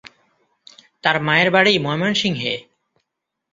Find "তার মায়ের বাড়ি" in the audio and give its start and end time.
1.03-1.73